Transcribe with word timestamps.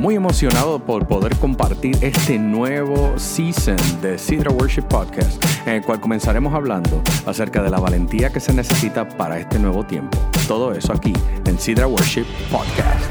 Muy 0.00 0.14
emocionado 0.14 0.78
por 0.78 1.06
poder 1.06 1.36
compartir 1.36 1.94
este 2.00 2.38
nuevo 2.38 3.18
season 3.18 3.76
de 4.00 4.16
Sidra 4.16 4.50
Worship 4.50 4.84
Podcast, 4.84 5.44
en 5.66 5.74
el 5.74 5.82
cual 5.82 6.00
comenzaremos 6.00 6.54
hablando 6.54 7.02
acerca 7.26 7.62
de 7.62 7.68
la 7.68 7.78
valentía 7.78 8.30
que 8.30 8.40
se 8.40 8.54
necesita 8.54 9.06
para 9.06 9.38
este 9.38 9.58
nuevo 9.58 9.84
tiempo. 9.84 10.16
Todo 10.48 10.72
eso 10.72 10.94
aquí 10.94 11.12
en 11.44 11.58
Sidra 11.58 11.86
Worship 11.86 12.24
Podcast. 12.50 13.04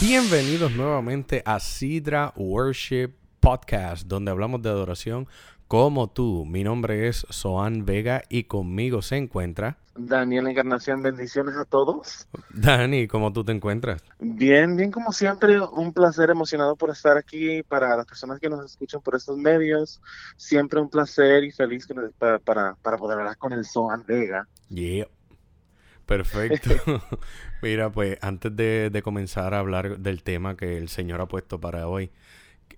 Bienvenidos 0.00 0.72
nuevamente 0.72 1.42
a 1.44 1.60
Sidra 1.60 2.32
Worship 2.36 3.23
Podcast, 3.44 4.06
donde 4.06 4.30
hablamos 4.30 4.62
de 4.62 4.70
adoración 4.70 5.28
como 5.68 6.08
tú. 6.08 6.46
Mi 6.46 6.64
nombre 6.64 7.08
es 7.08 7.26
Soan 7.28 7.84
Vega 7.84 8.22
y 8.30 8.44
conmigo 8.44 9.02
se 9.02 9.18
encuentra 9.18 9.76
Daniel 9.94 10.46
Encarnación. 10.46 11.02
Bendiciones 11.02 11.54
a 11.54 11.66
todos. 11.66 12.26
Dani, 12.48 13.06
¿cómo 13.06 13.34
tú 13.34 13.44
te 13.44 13.52
encuentras? 13.52 14.02
Bien, 14.18 14.76
bien 14.76 14.90
como 14.90 15.12
siempre. 15.12 15.60
Un 15.60 15.92
placer, 15.92 16.30
emocionado 16.30 16.74
por 16.74 16.88
estar 16.88 17.18
aquí. 17.18 17.62
Para 17.62 17.94
las 17.94 18.06
personas 18.06 18.40
que 18.40 18.48
nos 18.48 18.64
escuchan 18.64 19.02
por 19.02 19.14
estos 19.14 19.36
medios, 19.36 20.00
siempre 20.38 20.80
un 20.80 20.88
placer 20.88 21.44
y 21.44 21.52
feliz 21.52 21.86
para, 22.18 22.38
para, 22.38 22.76
para 22.76 22.96
poder 22.96 23.18
hablar 23.18 23.36
con 23.36 23.52
el 23.52 23.66
Soan 23.66 24.04
Vega. 24.06 24.48
Yeah. 24.70 25.06
Perfecto. 26.06 26.70
Mira, 27.62 27.90
pues 27.90 28.18
antes 28.20 28.54
de, 28.54 29.00
comenzar 29.02 29.54
a 29.54 29.58
hablar 29.58 29.98
del 29.98 30.22
tema 30.22 30.56
que 30.56 30.76
el 30.76 30.88
Señor 30.88 31.20
ha 31.20 31.26
puesto 31.26 31.60
para 31.60 31.88
hoy, 31.88 32.10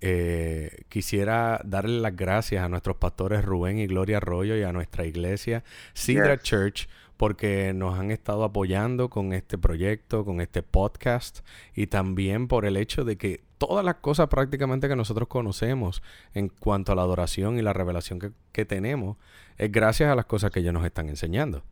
eh, 0.01 0.83
quisiera 0.89 1.59
darle 1.63 1.99
las 1.99 2.15
gracias 2.15 2.63
a 2.63 2.69
nuestros 2.69 2.97
pastores 2.97 3.43
Rubén 3.43 3.79
y 3.79 3.87
Gloria 3.87 4.17
Arroyo 4.17 4.55
y 4.55 4.63
a 4.63 4.71
nuestra 4.71 5.05
iglesia 5.05 5.63
Sidra 5.93 6.37
Church 6.37 6.87
porque 7.17 7.73
nos 7.73 7.97
han 7.97 8.11
estado 8.11 8.43
apoyando 8.43 9.09
con 9.09 9.33
este 9.33 9.57
proyecto, 9.57 10.23
con 10.23 10.39
este 10.39 10.61
podcast 10.61 11.39
y 11.73 11.87
también 11.87 12.47
por 12.47 12.65
el 12.65 12.77
hecho 12.77 13.03
de 13.03 13.17
que 13.17 13.41
todas 13.57 13.83
las 13.83 13.95
cosas 13.95 14.27
prácticamente 14.27 14.87
que 14.87 14.95
nosotros 14.95 15.27
conocemos 15.27 16.03
en 16.33 16.49
cuanto 16.49 16.91
a 16.91 16.95
la 16.95 17.01
adoración 17.01 17.57
y 17.57 17.63
la 17.63 17.73
revelación 17.73 18.19
que, 18.19 18.31
que 18.51 18.65
tenemos 18.65 19.17
es 19.57 19.71
gracias 19.71 20.11
a 20.11 20.15
las 20.15 20.25
cosas 20.25 20.51
que 20.51 20.59
ellos 20.59 20.73
nos 20.73 20.85
están 20.85 21.09
enseñando. 21.09 21.63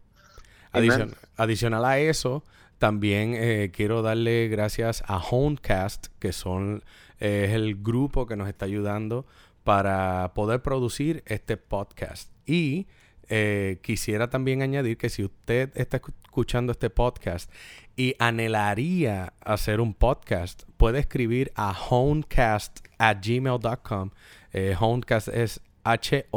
Adicional 1.38 1.85
a 1.85 2.00
eso, 2.00 2.44
también 2.77 3.33
eh, 3.35 3.72
quiero 3.73 4.02
darle 4.02 4.47
gracias 4.50 5.03
a 5.07 5.17
Homecast, 5.17 6.07
que 6.19 6.33
son 6.33 6.83
es 7.19 7.52
el 7.52 7.75
grupo 7.81 8.25
que 8.25 8.35
nos 8.35 8.47
está 8.47 8.66
ayudando 8.66 9.25
para 9.63 10.33
poder 10.33 10.61
producir 10.61 11.23
este 11.25 11.57
podcast. 11.57 12.31
Y 12.45 12.88
eh, 13.27 13.80
quisiera 13.81 14.30
también 14.30 14.61
añadir 14.61 14.97
que 14.97 15.09
si 15.09 15.23
usted 15.23 15.72
está 15.75 15.97
escuchando 15.97 16.72
este 16.72 16.91
podcast 16.91 17.52
y 17.95 18.16
anhelaría 18.19 19.33
hacer 19.41 19.81
un 19.81 19.94
podcast, 19.94 20.63
puede 20.77 20.99
escribir 20.99 21.52
a 21.55 21.75
homecast 21.89 22.85
at 22.99 23.17
gmail.com. 23.25 24.11
Eh, 24.53 24.75
homecast 24.79 25.29
es 25.29 25.61
H-O-N-E-C-A-S-T 25.83 26.29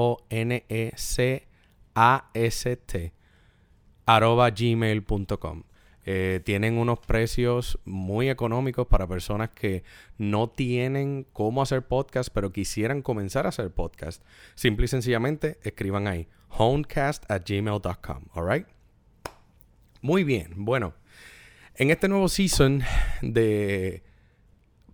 arroba 4.07 4.51
gmail.com. 4.51 5.63
Eh, 6.11 6.41
tienen 6.42 6.78
unos 6.78 7.01
precios 7.01 7.78
muy 7.84 8.31
económicos 8.31 8.87
para 8.87 9.06
personas 9.06 9.51
que 9.51 9.84
no 10.17 10.48
tienen 10.48 11.27
cómo 11.34 11.61
hacer 11.61 11.87
podcast, 11.87 12.31
pero 12.33 12.51
quisieran 12.51 13.03
comenzar 13.03 13.45
a 13.45 13.51
hacer 13.51 13.70
podcast. 13.70 14.25
Simple 14.55 14.86
y 14.86 14.89
sencillamente 14.89 15.59
escriban 15.62 16.06
ahí 16.06 16.27
homecast 16.48 17.31
at 17.31 17.42
gmail.com. 17.47 18.25
Alright. 18.33 18.67
Muy 20.01 20.24
bien. 20.24 20.55
Bueno, 20.57 20.95
en 21.74 21.91
este 21.91 22.08
nuevo 22.08 22.30
season 22.30 22.80
de 23.20 24.02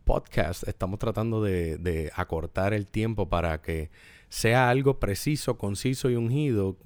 podcast 0.03 0.67
estamos 0.67 0.99
tratando 0.99 1.41
de, 1.45 1.79
de 1.79 2.11
acortar 2.17 2.75
el 2.75 2.89
tiempo 2.89 3.29
para 3.29 3.63
que 3.63 3.93
sea 4.29 4.69
algo 4.69 4.99
preciso, 4.99 5.59
conciso 5.59 6.11
y 6.11 6.17
ungido 6.17 6.77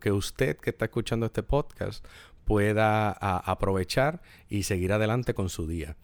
que 0.00 0.10
usted 0.10 0.56
que 0.56 0.70
está 0.70 0.86
escuchando 0.86 1.26
este 1.26 1.42
podcast 1.42 2.02
pueda 2.48 3.10
aprovechar 3.12 4.22
y 4.48 4.62
seguir 4.62 4.94
adelante 4.94 5.34
con 5.34 5.50
su 5.50 5.66
día. 5.68 5.96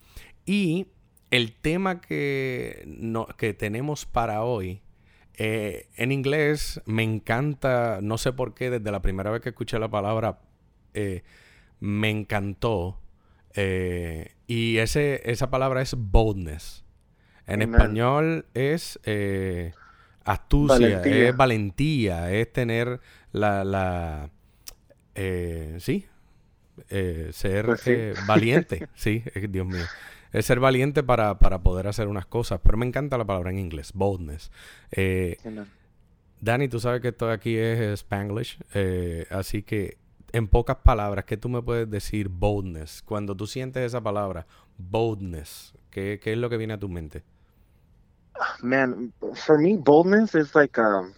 Y 0.45 0.85
el 1.31 1.53
tema 1.53 2.01
que, 2.01 2.83
no, 2.85 3.25
que 3.25 3.55
tenemos 3.55 4.05
para 4.05 4.43
hoy, 4.43 4.83
eh, 5.37 5.89
en 5.95 6.11
inglés 6.11 6.81
me 6.85 7.01
encanta, 7.01 7.97
no 8.03 8.19
sé 8.19 8.31
por 8.31 8.53
qué, 8.53 8.69
desde 8.69 8.91
la 8.91 9.01
primera 9.01 9.31
vez 9.31 9.41
que 9.41 9.49
escuché 9.49 9.79
la 9.79 9.89
palabra, 9.89 10.39
eh, 10.93 11.23
me 11.79 12.11
encantó. 12.11 13.01
Eh, 13.55 14.35
y 14.45 14.77
ese, 14.77 15.23
esa 15.25 15.49
palabra 15.49 15.81
es 15.81 15.95
boldness. 15.97 16.85
En 17.47 17.63
español 17.63 18.45
es 18.53 18.99
astucia, 20.23 21.01
es 21.01 21.35
valentía, 21.35 22.31
es 22.31 22.53
tener 22.53 22.99
la, 23.31 23.63
la 23.63 24.29
sí, 25.79 26.05
eh, 26.89 27.29
ser 27.33 27.65
pues 27.65 27.87
eh, 27.87 28.13
valiente, 28.27 28.87
sí, 28.95 29.23
Dios 29.49 29.65
mío. 29.65 29.85
Es 30.31 30.45
ser 30.45 30.59
valiente 30.59 31.01
para, 31.01 31.39
para, 31.39 31.59
poder 31.59 31.87
hacer 31.87 32.07
unas 32.07 32.25
cosas. 32.25 32.59
Pero 32.61 32.77
me 32.77 32.85
encanta 32.85 33.17
la 33.17 33.25
palabra 33.25 33.51
en 33.51 33.59
inglés, 33.59 33.91
boldness. 33.93 34.51
Dani, 36.41 36.67
tú 36.67 36.79
sabes 36.79 37.01
que 37.01 37.09
esto 37.09 37.31
aquí 37.31 37.55
es 37.57 38.01
Spanglish, 38.01 38.59
así 39.29 39.63
que 39.63 39.97
en 40.35 40.49
pocas 40.49 40.75
palabras, 40.77 41.23
¿qué 41.23 41.37
tú 41.37 41.47
me 41.47 41.61
puedes 41.61 41.89
decir 41.89 42.27
boldness? 42.27 43.01
Cuando 43.03 43.35
tú 43.35 43.47
sientes 43.47 43.83
esa 43.83 44.01
palabra, 44.01 44.45
boldness, 44.77 45.73
¿qué, 45.89 46.19
qué 46.21 46.33
es 46.33 46.37
lo 46.37 46.49
que 46.49 46.57
viene 46.57 46.73
a 46.73 46.77
tu 46.77 46.89
mente? 46.89 47.23
Man, 48.61 49.13
for 49.33 49.57
me, 49.57 49.77
boldness 49.77 50.35
is 50.35 50.53
like 50.53 50.77
um, 50.77 51.13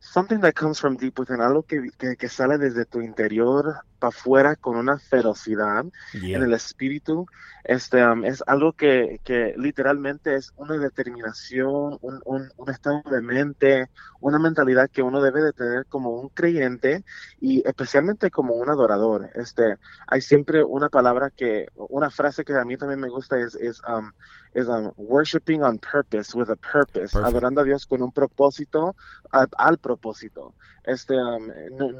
something 0.00 0.40
that 0.40 0.52
comes 0.54 0.78
from 0.78 0.98
deep 0.98 1.18
within, 1.18 1.40
algo 1.40 1.62
que, 1.62 1.90
que, 1.96 2.16
que 2.16 2.28
sale 2.28 2.58
desde 2.58 2.84
tu 2.84 3.00
interior 3.00 3.76
para 3.98 4.08
afuera 4.10 4.56
con 4.56 4.76
una 4.76 4.98
ferocidad 4.98 5.84
en 6.14 6.42
el 6.42 6.52
espíritu. 6.52 7.26
Este, 7.64 8.02
um, 8.02 8.24
es 8.24 8.42
algo 8.46 8.72
que, 8.72 9.20
que, 9.24 9.54
literalmente 9.58 10.34
es 10.36 10.54
una 10.56 10.78
determinación, 10.78 11.98
un, 12.00 12.22
un, 12.24 12.50
un, 12.56 12.70
estado 12.70 13.02
de 13.10 13.20
mente, 13.20 13.90
una 14.20 14.38
mentalidad 14.38 14.88
que 14.88 15.02
uno 15.02 15.20
debe 15.20 15.42
de 15.42 15.52
tener 15.52 15.84
como 15.86 16.18
un 16.18 16.30
creyente 16.30 17.04
y 17.40 17.62
especialmente 17.68 18.30
como 18.30 18.54
un 18.54 18.70
adorador. 18.70 19.28
Este, 19.34 19.76
hay 20.06 20.22
siempre 20.22 20.64
una 20.64 20.88
palabra 20.88 21.28
que, 21.28 21.66
una 21.76 22.10
frase 22.10 22.42
que 22.42 22.54
a 22.54 22.64
mí 22.64 22.78
también 22.78 23.00
me 23.00 23.10
gusta 23.10 23.38
es, 23.38 23.54
es, 23.56 23.82
um, 23.86 24.12
es 24.54 24.66
um, 24.68 24.92
worshiping 24.96 25.62
on 25.62 25.78
purpose, 25.78 26.34
with 26.34 26.50
a 26.50 26.56
purpose, 26.56 27.16
adorando 27.16 27.60
a 27.60 27.64
Dios 27.64 27.86
con 27.86 28.02
un 28.02 28.12
propósito, 28.12 28.96
al, 29.30 29.78
propósito. 29.78 30.54
Este, 30.88 31.14
um, 31.14 31.50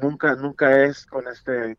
nunca, 0.01 0.35
nunca 0.35 0.83
es 0.83 1.05
con 1.05 1.27
este 1.27 1.77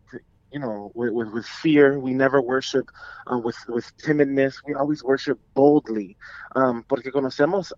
you 0.52 0.60
know, 0.60 0.92
with, 0.94 1.12
with, 1.12 1.28
with, 1.32 1.46
fear. 1.46 1.98
We 1.98 2.14
never 2.14 2.40
worship 2.40 2.90
uh, 3.26 3.38
with, 3.38 3.56
with 3.68 3.96
timidness. 3.98 4.62
We 4.64 4.74
always 4.74 5.02
worship 5.02 5.38
boldly. 5.54 6.16
Um, 6.54 6.84
porque 6.84 7.10
conocemos 7.12 7.72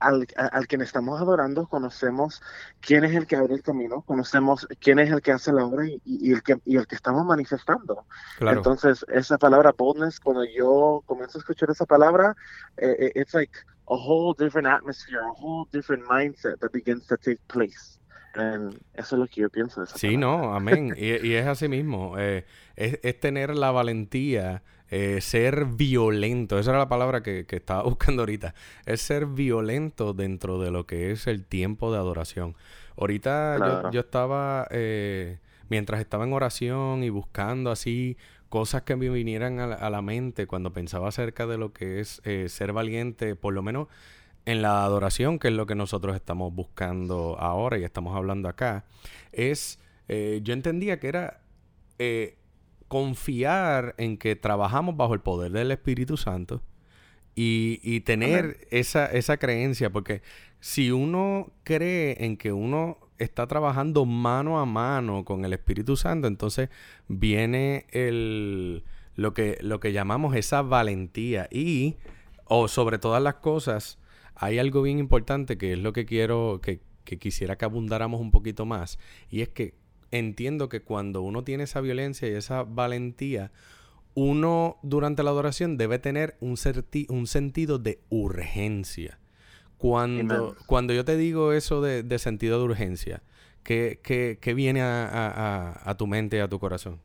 al, 0.00 0.26
al 0.36 0.66
quien 0.66 0.80
estamos 0.80 1.20
adorando, 1.20 1.68
conocemos 1.68 2.42
quién 2.80 3.04
es 3.04 3.14
el 3.14 3.28
que 3.28 3.36
abre 3.36 3.54
el 3.54 3.62
camino, 3.62 4.02
conocemos 4.02 4.66
quién 4.80 4.98
es 4.98 5.12
el 5.12 5.22
que 5.22 5.30
hace 5.30 5.52
la 5.52 5.64
obra 5.64 5.86
y, 5.86 6.00
y 6.04 6.32
el, 6.32 6.42
que, 6.42 6.58
y 6.64 6.76
el 6.76 6.88
que 6.88 6.96
estamos 6.96 7.24
manifestando. 7.24 8.04
Claro. 8.38 8.56
Entonces, 8.56 9.04
esa 9.08 9.38
palabra 9.38 9.72
boldness, 9.76 10.18
cuando 10.18 10.44
yo 10.44 11.02
comienzo 11.06 11.38
a 11.38 11.40
escuchar 11.40 11.70
esa 11.70 11.86
palabra, 11.86 12.34
eh, 12.78 12.96
eh 12.98 13.12
it's 13.14 13.32
like 13.32 13.56
a 13.88 13.94
whole 13.94 14.34
different 14.34 14.66
atmosphere, 14.66 15.20
a 15.20 15.32
whole 15.40 15.68
different 15.70 16.04
mindset 16.08 16.58
that 16.58 16.72
begins 16.72 17.06
to 17.06 17.16
take 17.16 17.38
place 17.46 18.00
eso 18.34 18.76
es 18.94 19.12
lo 19.12 19.26
que 19.26 19.42
yo 19.42 19.50
pienso. 19.50 19.84
sí, 19.86 20.16
no, 20.16 20.54
amén. 20.54 20.94
y, 20.96 21.32
es 21.32 21.46
así 21.46 21.68
mismo. 21.68 22.14
Eh, 22.18 22.44
es, 22.76 23.20
tener 23.20 23.54
la 23.54 23.70
valentía, 23.70 24.62
eh, 24.90 25.20
ser 25.20 25.66
violento. 25.66 26.58
Esa 26.58 26.70
era 26.70 26.78
la 26.78 26.88
palabra 26.88 27.22
que, 27.22 27.46
estaba 27.48 27.82
buscando 27.84 28.22
ahorita. 28.22 28.54
Es 28.86 29.02
ser 29.02 29.26
violento 29.26 30.12
dentro 30.12 30.58
de 30.58 30.70
lo 30.70 30.86
que 30.86 31.10
es 31.10 31.26
el 31.26 31.44
tiempo 31.44 31.92
de 31.92 31.98
adoración. 31.98 32.56
Ahorita 32.96 33.90
yo, 33.90 34.00
estaba, 34.00 34.66
eh, 34.70 35.38
mientras 35.68 36.00
estaba 36.00 36.24
en 36.24 36.32
oración 36.32 37.04
y 37.04 37.10
buscando 37.10 37.70
así 37.70 38.16
cosas 38.50 38.82
que 38.82 38.96
me 38.96 39.08
vinieran 39.08 39.60
a 39.60 39.64
a 39.72 39.88
la 39.88 40.02
mente 40.02 40.46
cuando 40.46 40.74
pensaba 40.74 41.08
acerca 41.08 41.46
de 41.46 41.56
lo 41.56 41.72
que 41.72 42.00
es 42.00 42.20
ser 42.48 42.74
valiente, 42.74 43.34
por 43.34 43.54
lo 43.54 43.62
menos 43.62 43.88
en 44.44 44.62
la 44.62 44.84
adoración, 44.84 45.38
que 45.38 45.48
es 45.48 45.54
lo 45.54 45.66
que 45.66 45.74
nosotros 45.74 46.16
estamos 46.16 46.54
buscando 46.54 47.36
ahora 47.38 47.78
y 47.78 47.84
estamos 47.84 48.16
hablando 48.16 48.48
acá, 48.48 48.84
es, 49.32 49.78
eh, 50.08 50.40
yo 50.42 50.52
entendía 50.52 50.98
que 50.98 51.08
era 51.08 51.40
eh, 51.98 52.36
confiar 52.88 53.94
en 53.98 54.18
que 54.18 54.36
trabajamos 54.36 54.96
bajo 54.96 55.14
el 55.14 55.20
poder 55.20 55.52
del 55.52 55.70
Espíritu 55.70 56.16
Santo 56.16 56.60
Y, 57.34 57.80
y 57.82 58.00
tener 58.00 58.66
esa, 58.70 59.06
esa 59.06 59.38
creencia, 59.38 59.90
porque 59.90 60.22
si 60.60 60.90
uno 60.90 61.50
cree 61.64 62.24
en 62.24 62.36
que 62.36 62.52
uno 62.52 62.98
está 63.18 63.46
trabajando 63.46 64.04
mano 64.04 64.58
a 64.60 64.66
mano 64.66 65.24
con 65.24 65.44
el 65.44 65.52
Espíritu 65.52 65.96
Santo, 65.96 66.28
entonces 66.28 66.68
viene 67.08 67.86
el 67.90 68.84
lo 69.14 69.34
que, 69.34 69.58
lo 69.60 69.80
que 69.80 69.92
llamamos 69.92 70.34
esa 70.36 70.62
valentía. 70.62 71.48
Y, 71.50 71.96
o 72.44 72.68
sobre 72.68 72.98
todas 72.98 73.22
las 73.22 73.36
cosas, 73.36 73.98
hay 74.34 74.58
algo 74.58 74.82
bien 74.82 74.98
importante 74.98 75.58
que 75.58 75.72
es 75.72 75.78
lo 75.78 75.92
que 75.92 76.04
quiero, 76.04 76.60
que, 76.62 76.80
que 77.04 77.18
quisiera 77.18 77.56
que 77.56 77.64
abundáramos 77.64 78.20
un 78.20 78.30
poquito 78.30 78.66
más. 78.66 78.98
Y 79.30 79.42
es 79.42 79.48
que 79.48 79.74
entiendo 80.10 80.68
que 80.68 80.82
cuando 80.82 81.22
uno 81.22 81.42
tiene 81.44 81.64
esa 81.64 81.80
violencia 81.80 82.28
y 82.28 82.32
esa 82.32 82.62
valentía, 82.62 83.50
uno 84.14 84.78
durante 84.82 85.22
la 85.22 85.30
adoración 85.30 85.76
debe 85.76 85.98
tener 85.98 86.36
un, 86.40 86.56
un 87.08 87.26
sentido 87.26 87.78
de 87.78 88.00
urgencia. 88.10 89.18
Cuando, 89.78 90.54
cuando 90.66 90.92
yo 90.92 91.04
te 91.04 91.16
digo 91.16 91.52
eso 91.52 91.80
de, 91.80 92.18
sentido 92.20 92.58
de 92.58 92.64
urgencia, 92.64 93.22
¿qué, 93.64 93.98
qué, 94.40 94.54
viene 94.54 94.80
a, 94.80 95.80
a, 95.84 95.96
tu 95.96 96.06
mente, 96.06 96.40
a 96.40 96.46
tu 96.46 96.60
corazón? 96.60 97.00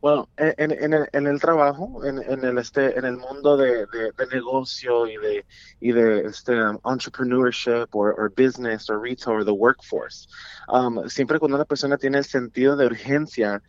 Bueno, 0.00 0.28
en, 0.36 1.26
el, 1.26 1.40
trabajo, 1.40 2.04
en, 2.04 2.44
el 2.44 2.58
este, 2.58 2.98
en 2.98 3.04
el 3.04 3.16
mundo 3.16 3.56
de, 3.56 3.86
negocio 4.30 5.06
y 5.06 5.92
de 5.92 6.20
este 6.26 6.52
um, 6.62 6.78
entrepreneurship 6.84 7.88
o 7.92 8.12
business 8.36 8.90
o 8.90 8.98
retail 9.00 9.40
o 9.40 9.44
the 9.44 9.50
workforce, 9.50 10.28
um, 10.68 11.08
siempre 11.08 11.38
cuando 11.38 11.56
una 11.56 11.64
persona 11.64 11.96
tiene 11.96 12.18
el 12.18 12.24
sentido 12.24 12.76
de 12.76 12.86
urgencia, 12.86 13.62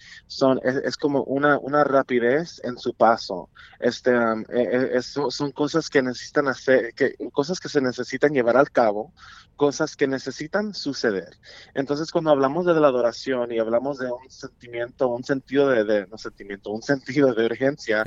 es, 0.64 0.98
como 0.98 1.24
una 1.24 1.84
rapidez 1.84 2.62
en 2.64 2.78
su 2.78 2.94
paso. 2.94 3.50
Este 3.80 4.16
um, 4.18 4.44
e, 4.50 4.98
e, 4.98 5.02
son 5.02 5.52
cosas 5.52 5.90
que 5.90 6.02
necesitan 6.02 6.48
hacer, 6.48 6.94
cosas 7.32 7.60
que 7.60 7.70
se 7.70 7.82
necesitan 7.82 8.34
llevar 8.34 8.58
al 8.58 8.72
cabo, 8.72 9.14
cosas 9.56 9.96
que 9.96 10.08
necesitan 10.08 10.74
suceder. 10.74 11.38
Entonces, 11.74 12.12
cuando 12.12 12.32
hablamos 12.32 12.66
de 12.66 12.74
la 12.76 12.88
adoración 12.88 13.52
y 13.52 13.60
hablamos 13.60 13.98
de 13.98 14.12
un 14.12 14.30
sentimiento, 14.30 15.08
un 15.08 15.24
sentido 15.24 15.70
de 15.70 16.06
sentimiento, 16.18 16.72
un 16.72 16.82
sentido 16.82 17.34
de 17.34 17.46
urgencia. 17.46 18.04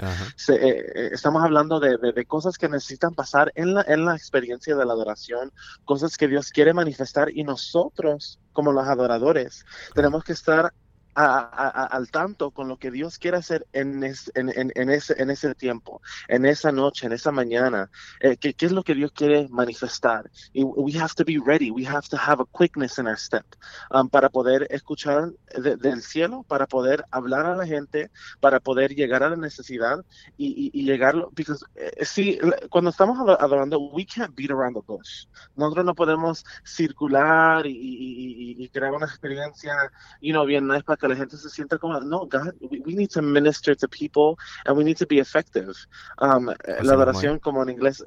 Eh, 0.49 0.53
eh, 0.55 1.11
estamos 1.13 1.43
hablando 1.43 1.81
de, 1.81 1.97
de, 1.99 2.25
cosas 2.25 2.59
que 2.59 2.69
necesitan 2.69 3.15
pasar 3.15 3.53
en 3.55 3.75
la, 3.75 3.83
en 3.89 4.05
la 4.05 4.15
experiencia 4.15 4.77
de 4.77 4.85
la 4.85 4.93
adoración, 4.93 5.53
cosas 5.85 6.17
que 6.17 6.29
Dios 6.29 6.51
quiere 6.51 6.73
manifestar 6.73 7.31
y 7.31 7.45
nosotros, 7.45 8.39
como 8.53 8.73
los 8.73 8.87
adoradores, 8.87 9.65
tenemos 9.95 10.25
que 10.25 10.33
estar 10.33 10.73
al 11.21 12.11
tanto 12.11 12.51
con 12.51 12.69
lo 12.69 12.79
que 12.79 12.91
Dios 12.91 13.19
quiere 13.19 13.37
hacer 13.37 13.67
en, 13.73 14.03
en, 14.05 14.91
ese, 14.91 15.23
en 15.23 15.31
ese 15.31 15.55
tiempo, 15.55 16.01
en 16.29 16.47
esa 16.47 16.73
noche, 16.73 17.07
en 17.07 17.13
esa 17.13 17.31
mañana. 17.31 17.91
Eh, 18.21 18.37
¿qué, 18.37 18.55
es 18.59 18.73
lo 18.73 18.83
que 18.83 18.95
Dios 18.95 19.13
quiere 19.13 19.49
manifestar? 19.49 20.31
Y 20.53 20.65
we 20.65 20.99
have 20.99 21.15
to 21.15 21.25
be 21.25 21.39
ready, 21.45 21.71
we 21.71 21.87
have 21.87 22.09
to 22.09 22.17
have 22.17 22.41
a 22.41 22.47
quickness 22.57 22.99
in 22.99 23.07
our 23.07 23.19
step 23.19 23.45
um, 23.91 24.09
para 24.09 24.29
poder 24.29 24.67
escuchar 24.71 25.33
del 25.55 26.03
cielo, 26.03 26.45
para 26.49 26.67
poder 26.67 27.05
hablar 27.11 27.47
a 27.47 27.57
la 27.57 27.67
gente, 27.67 28.11
para 28.41 28.61
poder 28.61 28.95
llegar 28.95 29.23
a 29.23 29.31
la 29.31 29.37
necesidad 29.37 30.05
y, 30.37 30.71
y, 30.73 30.85
llegarlo. 30.85 31.31
Because, 31.35 31.65
eh, 31.75 32.05
sí, 32.05 32.39
cuando 32.71 32.91
estamos 32.91 33.19
adorando, 33.39 33.79
we 33.79 34.05
can't 34.05 34.35
beat 34.35 34.51
around 34.51 34.75
the 34.75 34.83
bush. 34.87 35.27
Nosotros 35.57 35.85
no 35.85 35.95
podemos 35.95 36.45
circular 36.65 37.67
y, 37.67 38.57
y 38.59 38.69
crear 38.69 38.93
una 38.93 39.07
experiencia, 39.07 39.75
you 40.21 40.33
know, 40.33 40.45
bien 40.45 40.71
para 40.85 40.97
que 40.97 41.09
la 41.11 41.17
gente 41.17 41.37
se 41.37 41.51
sienta 41.51 41.79
como, 41.79 42.01
no, 42.01 42.27
God, 42.27 42.55
we, 42.61 42.95
need 42.95 43.11
to 43.11 43.23
minister 43.23 43.77
to 43.77 43.89
people 43.89 44.37
and 44.65 44.77
we 44.77 44.85
need 44.85 44.97
to 44.97 45.07
be 45.07 45.19
effective. 45.19 45.75
Um, 46.21 46.47
la 46.83 46.93
adoración, 46.93 47.39
como 47.39 47.63
en 47.63 47.71
inglés, 47.71 48.03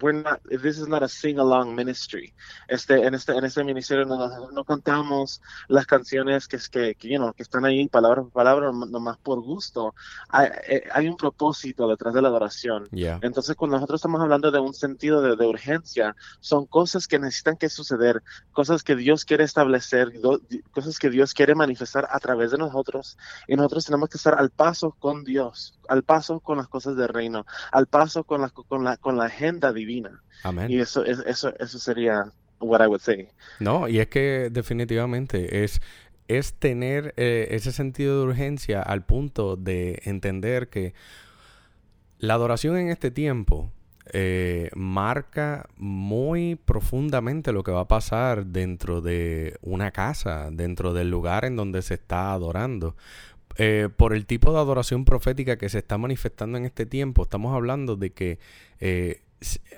we're 0.00 0.12
not, 0.12 0.40
this 0.48 0.78
is 0.78 0.88
not 0.88 1.02
a 1.02 1.08
sing-along 1.08 1.74
ministry. 1.74 2.32
Este, 2.68 3.04
en, 3.06 3.14
este, 3.14 3.32
en 3.32 3.44
este 3.44 3.64
ministerio 3.64 4.04
no, 4.04 4.50
no 4.50 4.64
contamos 4.64 5.40
las 5.68 5.86
canciones 5.86 6.46
que, 6.48 6.58
que, 6.70 6.94
que, 6.94 7.08
you 7.08 7.18
know, 7.18 7.32
que 7.32 7.42
están 7.42 7.64
ahí 7.64 7.88
palabra 7.88 8.22
por 8.22 8.32
palabra, 8.32 8.70
nomás 8.72 9.18
por 9.18 9.40
gusto. 9.40 9.94
Hay, 10.28 10.48
eh, 10.68 10.84
hay, 10.92 11.08
un 11.08 11.16
propósito 11.16 11.88
detrás 11.88 12.14
de 12.14 12.22
la 12.22 12.28
adoración. 12.28 12.88
Entonces, 12.92 13.56
cuando 13.56 13.76
nosotros 13.76 13.98
estamos 13.98 14.20
hablando 14.20 14.50
de 14.50 14.60
un 14.60 14.74
sentido 14.74 15.22
de, 15.22 15.36
de 15.36 15.46
urgencia, 15.46 16.14
son 16.40 16.66
cosas 16.66 17.06
que 17.06 17.18
necesitan 17.18 17.56
que 17.56 17.68
suceder, 17.68 18.22
cosas 18.52 18.82
que 18.82 18.96
Dios 18.96 19.24
quiere 19.24 19.44
establecer, 19.44 20.12
cosas 20.70 20.98
que 20.98 21.10
Dios 21.10 21.34
quiere 21.34 21.54
manifestar 21.54 22.08
a 22.10 22.18
través 22.20 22.37
de 22.38 22.58
nosotros 22.58 23.18
y 23.46 23.56
nosotros 23.56 23.84
tenemos 23.84 24.08
que 24.08 24.16
estar 24.16 24.38
al 24.38 24.50
paso 24.50 24.92
con 24.98 25.24
Dios, 25.24 25.78
al 25.88 26.02
paso 26.02 26.40
con 26.40 26.58
las 26.58 26.68
cosas 26.68 26.96
del 26.96 27.08
reino, 27.08 27.46
al 27.72 27.86
paso 27.86 28.24
con 28.24 28.40
la, 28.40 28.50
con 28.50 28.84
la, 28.84 28.96
con 28.96 29.16
la 29.16 29.24
agenda 29.24 29.72
divina. 29.72 30.22
Amén. 30.42 30.70
Y 30.70 30.80
eso, 30.80 31.04
eso, 31.04 31.52
eso 31.58 31.78
sería 31.78 32.32
what 32.60 32.80
I 32.82 32.86
would 32.86 33.00
say. 33.00 33.28
No, 33.60 33.88
y 33.88 34.00
es 34.00 34.08
que 34.08 34.48
definitivamente 34.50 35.64
es, 35.64 35.80
es 36.28 36.54
tener 36.54 37.14
eh, 37.16 37.48
ese 37.50 37.72
sentido 37.72 38.20
de 38.20 38.26
urgencia 38.28 38.82
al 38.82 39.04
punto 39.04 39.56
de 39.56 40.00
entender 40.04 40.68
que 40.68 40.94
la 42.18 42.34
adoración 42.34 42.76
en 42.76 42.90
este 42.90 43.10
tiempo 43.10 43.70
eh, 44.12 44.70
marca 44.74 45.68
muy 45.76 46.56
profundamente 46.56 47.52
lo 47.52 47.62
que 47.62 47.72
va 47.72 47.80
a 47.80 47.88
pasar 47.88 48.46
dentro 48.46 49.00
de 49.00 49.56
una 49.62 49.90
casa, 49.90 50.50
dentro 50.50 50.92
del 50.92 51.10
lugar 51.10 51.44
en 51.44 51.56
donde 51.56 51.82
se 51.82 51.94
está 51.94 52.32
adorando. 52.32 52.96
Eh, 53.56 53.88
por 53.96 54.14
el 54.14 54.24
tipo 54.26 54.52
de 54.52 54.58
adoración 54.58 55.04
profética 55.04 55.58
que 55.58 55.68
se 55.68 55.78
está 55.78 55.98
manifestando 55.98 56.58
en 56.58 56.64
este 56.64 56.86
tiempo, 56.86 57.24
estamos 57.24 57.54
hablando 57.54 57.96
de 57.96 58.10
que 58.10 58.38
eh, 58.78 59.22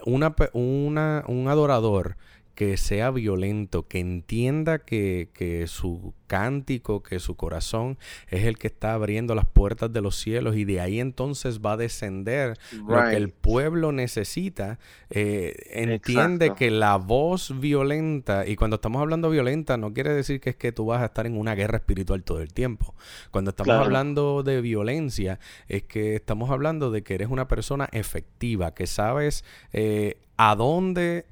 un 0.04 0.98
adorador 0.98 2.16
que 2.60 2.76
sea 2.76 3.10
violento, 3.10 3.88
que 3.88 4.00
entienda 4.00 4.80
que, 4.80 5.30
que, 5.32 5.66
su 5.66 6.12
cántico, 6.26 7.02
que 7.02 7.18
su 7.18 7.34
corazón 7.34 7.96
es 8.28 8.44
el 8.44 8.58
que 8.58 8.66
está 8.66 8.92
abriendo 8.92 9.34
las 9.34 9.46
puertas 9.46 9.90
de 9.94 10.02
los 10.02 10.16
cielos 10.16 10.56
y 10.56 10.66
de 10.66 10.78
ahí 10.82 11.00
entonces 11.00 11.60
va 11.62 11.72
a 11.72 11.76
descender 11.78 12.58
lo 12.86 13.02
que 13.08 13.16
el 13.16 13.30
pueblo 13.30 13.92
necesita. 13.92 14.78
Eh, 15.08 15.54
entiende 15.70 16.52
que 16.54 16.70
la 16.70 16.96
voz 16.96 17.58
violenta, 17.58 18.46
y 18.46 18.56
cuando 18.56 18.74
estamos 18.74 19.00
hablando 19.00 19.30
violenta 19.30 19.78
no 19.78 19.94
quiere 19.94 20.12
decir 20.12 20.38
que 20.38 20.50
es 20.50 20.56
que 20.56 20.70
tú 20.70 20.84
vas 20.84 21.00
a 21.00 21.06
estar 21.06 21.26
en 21.26 21.38
una 21.38 21.54
guerra 21.54 21.78
espiritual 21.78 22.22
todo 22.24 22.42
el 22.42 22.52
tiempo. 22.52 22.94
Cuando 23.30 23.52
estamos 23.52 23.76
hablando 23.76 24.42
de 24.42 24.60
violencia 24.60 25.40
es 25.66 25.84
que 25.84 26.14
estamos 26.16 26.50
hablando 26.50 26.90
de 26.90 27.02
que 27.04 27.14
eres 27.14 27.28
una 27.30 27.48
persona 27.48 27.88
efectiva, 27.92 28.74
que 28.74 28.86
sabes 28.86 29.46
eh, 29.72 30.18
a 30.36 30.54
dónde 30.56 31.24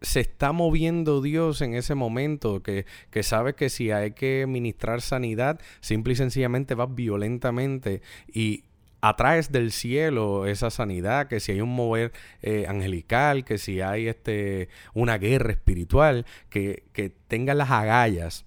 se 0.00 0.20
está 0.20 0.52
moviendo 0.52 1.22
Dios 1.22 1.62
en 1.62 1.74
ese 1.74 1.94
momento, 1.94 2.62
que, 2.62 2.86
que 3.10 3.22
sabe 3.22 3.54
que 3.54 3.70
si 3.70 3.90
hay 3.90 4.12
que 4.12 4.46
ministrar 4.46 5.00
sanidad, 5.00 5.60
simple 5.80 6.12
y 6.12 6.16
sencillamente 6.16 6.74
va 6.74 6.86
violentamente 6.86 8.02
y 8.32 8.64
atraes 9.00 9.52
del 9.52 9.72
cielo 9.72 10.46
esa 10.46 10.70
sanidad, 10.70 11.28
que 11.28 11.40
si 11.40 11.52
hay 11.52 11.60
un 11.60 11.74
mover 11.74 12.12
eh, 12.42 12.66
angelical, 12.68 13.44
que 13.44 13.58
si 13.58 13.80
hay 13.80 14.08
este, 14.08 14.68
una 14.94 15.18
guerra 15.18 15.52
espiritual, 15.52 16.26
que, 16.50 16.84
que 16.92 17.12
las 17.54 17.70
agallas 17.70 18.44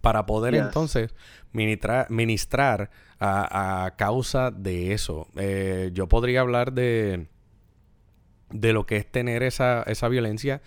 para 0.00 0.26
poder 0.26 0.54
entonces 0.56 1.14
ministrar, 1.52 2.10
ministrar 2.10 2.90
a, 3.20 3.94
causa 3.96 4.50
de 4.50 4.92
eso. 4.92 5.28
Eh, 5.36 5.90
yo 5.92 6.08
podría 6.08 6.40
hablar 6.40 6.72
de 6.72 7.28
de 8.52 8.72
lo 8.72 8.86
que 8.86 8.96
es 8.96 9.06
tener 9.06 9.42
esa, 9.42 9.82
esa 9.84 10.08
violencia, 10.08 10.62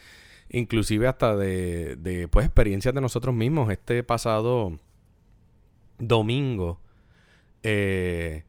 inclusive 0.49 1.07
hasta 1.07 1.35
de, 1.35 2.27
pues, 2.31 2.45
experiencias 2.45 2.93
de 2.93 3.01
nosotros 3.01 3.33
mismos. 3.33 3.71
Este 3.71 4.03
pasado 4.03 4.77
domingo, 5.97 6.79
eh, 7.63 8.43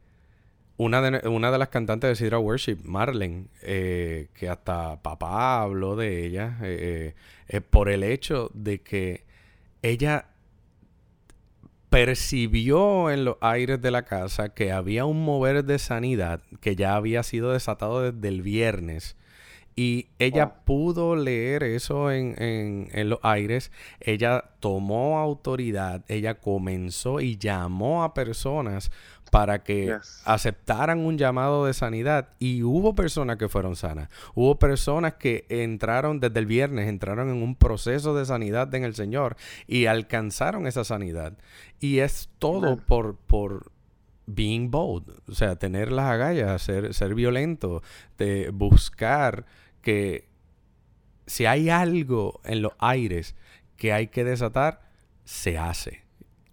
una, 0.77 1.01
de, 1.01 1.27
una 1.27 1.51
de 1.51 1.57
las 1.57 1.69
cantantes 1.69 2.09
de 2.09 2.15
Sidra 2.15 2.39
Worship, 2.39 2.77
Marlene, 2.83 3.47
eh, 3.61 4.27
que 4.33 4.49
hasta 4.49 5.01
papá 5.01 5.61
habló 5.61 5.95
de 5.95 6.25
ella, 6.25 6.57
eh, 6.61 7.13
por 7.69 7.89
el 7.89 8.03
hecho 8.03 8.51
de 8.53 8.81
que 8.81 9.25
ella 9.81 10.27
percibió 11.89 13.09
en 13.09 13.23
los 13.23 13.37
aires 13.39 13.81
de 13.81 13.91
la 13.91 14.03
casa 14.03 14.49
que 14.49 14.71
había 14.71 15.05
un 15.05 15.23
mover 15.23 15.63
de 15.63 15.79
sanidad 15.79 16.41
que 16.59 16.75
ya 16.75 16.95
había 16.95 17.23
sido 17.23 17.53
desatado 17.53 18.11
desde 18.11 18.27
el 18.27 18.41
viernes 18.41 19.15
y 19.79 20.07
ella 20.17 20.55
pudo 20.65 21.15
leer 21.15 21.61
eso 21.61 22.11
en, 22.11 22.33
en, 22.39 23.09
los 23.09 23.19
aires. 23.21 23.71
Ella 23.99 24.43
tomó 24.59 25.19
autoridad. 25.19 26.03
Ella 26.07 26.39
comenzó 26.39 27.21
y 27.21 27.37
llamó 27.37 28.03
a 28.03 28.15
personas 28.15 28.89
para 29.29 29.63
que 29.63 29.95
aceptaran 30.25 30.97
un 30.97 31.19
llamado 31.19 31.67
de 31.67 31.75
sanidad. 31.75 32.29
Y 32.39 32.63
hubo 32.63 32.95
personas 32.95 33.37
que 33.37 33.49
fueron 33.49 33.75
sanas. 33.75 34.09
Hubo 34.33 34.57
personas 34.57 35.13
que 35.13 35.45
entraron 35.47 36.19
desde 36.19 36.39
el 36.39 36.47
viernes, 36.47 36.89
entraron 36.89 37.29
en 37.29 37.43
un 37.43 37.55
proceso 37.55 38.15
de 38.15 38.25
sanidad 38.25 38.73
en 38.73 38.83
el 38.83 38.95
Señor 38.95 39.37
y 39.67 39.85
alcanzaron 39.85 40.65
esa 40.65 40.85
sanidad. 40.85 41.33
Y 41.79 41.99
es 41.99 42.29
todo 42.39 42.77
por, 42.77 43.15
por 43.15 43.71
being 44.27 44.69
bold, 44.69 45.21
o 45.29 45.33
sea, 45.33 45.55
tener 45.55 45.91
las 45.91 46.05
agallas, 46.05 46.61
ser, 46.61 46.93
ser 46.93 47.15
violento, 47.15 47.81
de 48.17 48.49
buscar 48.49 49.45
que 49.87 50.27
si 51.27 51.45
hay 51.45 51.69
algo 51.69 52.41
en 52.43 52.61
los 52.61 52.73
aires 52.77 53.37
que 53.77 53.93
hay 53.93 54.07
que 54.07 54.25
desatar, 54.25 54.81
se 55.23 55.57
hace. 55.57 56.03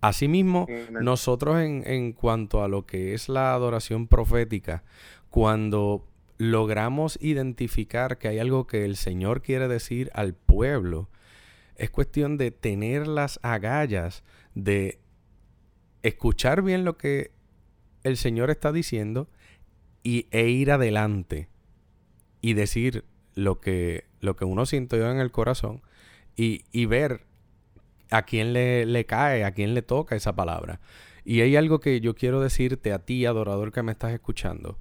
Asimismo, 0.01 0.69
nosotros 1.03 1.59
en, 1.59 1.83
en 1.85 2.13
cuanto 2.13 2.63
a 2.63 2.69
lo 2.69 2.87
que 2.87 3.13
es 3.13 3.29
la 3.29 3.53
adoración 3.53 4.07
profética, 4.07 4.85
cuando 5.31 6.07
logramos 6.39 7.19
identificar 7.21 8.19
que 8.19 8.29
hay 8.29 8.39
algo 8.39 8.69
que 8.69 8.85
el 8.85 8.95
Señor 8.95 9.43
quiere 9.43 9.67
decir 9.67 10.13
al 10.15 10.35
pueblo, 10.35 11.11
es 11.75 11.91
cuestión 11.91 12.37
de 12.37 12.53
tener 12.53 13.09
las 13.09 13.41
agallas, 13.43 14.23
de 14.55 15.01
escuchar 16.05 16.63
bien 16.63 16.85
lo 16.85 16.97
que 16.97 17.33
el 18.05 18.17
Señor 18.17 18.51
está 18.51 18.71
diciendo 18.71 19.29
y, 20.05 20.29
e 20.31 20.51
ir 20.51 20.71
adelante 20.71 21.49
y 22.41 22.53
decir 22.53 23.05
lo 23.35 23.61
que, 23.61 24.05
lo 24.21 24.37
que 24.37 24.45
uno 24.45 24.65
en 24.71 25.19
el 25.19 25.31
corazón 25.31 25.83
y, 26.37 26.65
y 26.73 26.87
ver 26.87 27.23
a 28.11 28.23
quién 28.23 28.53
le, 28.53 28.87
le, 28.87 29.07
cae, 29.07 29.45
a 29.45 29.53
quién 29.53 29.75
le 29.75 29.83
toca 29.83 30.17
esa 30.17 30.35
palabra. 30.35 30.81
Y 31.25 31.41
hay 31.41 31.57
algo 31.57 31.81
que 31.81 32.01
yo 32.01 32.15
quiero 32.15 32.41
decirte 32.41 32.93
a 32.93 32.99
ti, 32.99 33.27
adorador 33.27 33.73
que 33.73 33.83
me 33.83 33.93
estás 33.93 34.13
escuchando. 34.13 34.79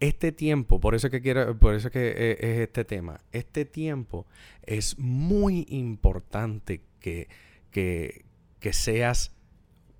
Este 0.00 0.32
tiempo, 0.32 0.80
por 0.80 0.94
eso 0.94 1.10
que 1.10 1.20
quiero, 1.20 1.58
por 1.58 1.74
eso 1.74 1.90
que 1.90 2.10
es, 2.10 2.40
es 2.40 2.58
este 2.60 2.84
tema, 2.84 3.20
este 3.32 3.64
tiempo 3.64 4.26
es 4.62 4.98
muy 4.98 5.66
importante 5.68 6.82
que, 7.00 7.28
que, 7.70 8.24
que 8.58 8.72
seas 8.72 9.32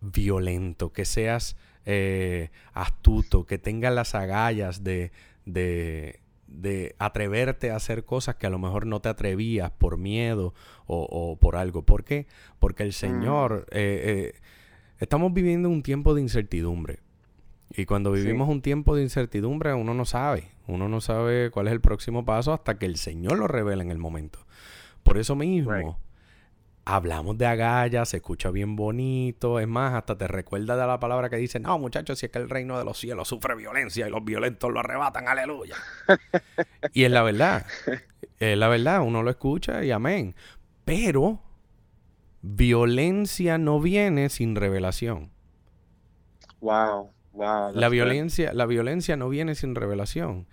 violento, 0.01 0.93
que 0.93 1.05
seas 1.05 1.57
eh, 1.85 2.51
astuto, 2.73 3.47
que 3.47 3.59
tengas 3.59 3.95
las 3.95 4.15
agallas 4.15 4.83
de, 4.83 5.13
de, 6.47 6.95
atreverte 6.99 7.71
a 7.71 7.77
hacer 7.77 8.05
cosas 8.05 8.37
que 8.37 8.47
a 8.47 8.51
lo 8.51 8.59
mejor 8.59 8.87
no 8.87 9.01
te 9.01 9.09
atrevías 9.09 9.71
por 9.71 9.99
miedo 9.99 10.55
o, 10.87 11.37
por 11.41 11.57
algo. 11.57 11.83
¿Por 11.83 12.05
qué? 12.05 12.27
Porque 12.59 12.83
el 12.83 12.93
Señor, 12.93 13.67
mm. 13.71 13.77
eh, 13.77 14.03
eh, 14.33 14.35
estamos 14.99 15.33
viviendo 15.33 15.69
un 15.69 15.83
tiempo 15.83 16.15
de 16.15 16.23
incertidumbre. 16.23 17.01
Y 17.71 17.85
cuando 17.85 18.13
vivimos 18.13 18.49
un 18.49 18.63
tiempo 18.63 18.95
de 18.95 19.03
incertidumbre, 19.03 19.75
uno 19.75 19.93
no 19.93 20.05
sabe. 20.05 20.51
Uno 20.67 20.89
no 20.89 21.01
sabe 21.01 21.51
cuál 21.51 21.67
es 21.67 21.73
el 21.73 21.81
próximo 21.81 22.25
paso 22.25 22.53
hasta 22.53 22.79
que 22.79 22.87
el 22.87 22.97
Señor 22.97 23.39
lo 23.39 23.49
revela 23.49 23.83
en 23.83 23.91
el 23.91 23.99
momento. 23.99 24.39
Por 25.03 25.19
eso 25.19 25.37
mismo, 25.37 25.99
hablamos 26.87 27.37
de 27.37 27.47
agallas, 27.47 28.11
se 28.11 28.19
escucha 28.19 28.51
bien 28.53 28.77
bonito, 28.77 29.59
es 29.59 29.67
más, 29.67 29.95
hasta 29.95 30.17
te 30.17 30.29
recuerda 30.29 30.77
de 30.77 30.87
la 30.87 31.01
palabra 31.01 31.29
que 31.29 31.37
dice, 31.37 31.59
no 31.59 31.79
muchachos, 31.81 32.21
si 32.21 32.27
es 32.27 32.33
que 32.33 32.39
el 32.39 32.49
reino 32.49 32.79
de 32.79 32.85
los 32.85 32.97
cielos 32.97 33.27
sufre 33.27 33.57
violencia 33.57 34.07
y 34.07 34.11
los 34.11 34.25
violentos 34.25 34.73
lo 34.73 34.79
arrebatan, 34.79 35.27
aleluya. 35.27 35.75
y 36.93 37.03
es 37.03 37.11
la 37.11 37.23
verdad, 37.23 37.67
es 38.39 38.57
la 38.57 38.69
verdad, 38.69 39.03
uno 39.03 39.25
lo 39.25 39.31
escucha 39.31 39.85
y 39.85 39.91
amén. 39.91 40.37
Pero 40.85 41.43
violencia 42.41 43.59
no 43.59 43.81
viene 43.81 44.29
sin 44.29 44.55
revelación. 44.55 45.33
Wow, 46.61 47.11
wow. 47.33 47.73
La 47.75 47.89
violencia, 47.89 48.53
la 48.55 48.65
violencia 48.65 49.17
no 49.17 49.29
viene 49.29 49.57
sin 49.57 49.75
revelación. 49.75 50.47